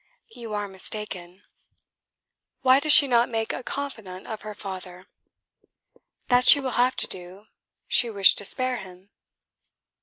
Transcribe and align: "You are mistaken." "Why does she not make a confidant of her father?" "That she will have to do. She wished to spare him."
"You 0.35 0.55
are 0.55 0.67
mistaken." 0.67 1.43
"Why 2.63 2.79
does 2.79 2.91
she 2.91 3.07
not 3.07 3.29
make 3.29 3.53
a 3.53 3.61
confidant 3.61 4.25
of 4.25 4.41
her 4.41 4.55
father?" 4.55 5.05
"That 6.27 6.47
she 6.47 6.59
will 6.59 6.71
have 6.81 6.95
to 6.95 7.07
do. 7.07 7.45
She 7.87 8.09
wished 8.09 8.39
to 8.39 8.45
spare 8.45 8.77
him." 8.77 9.11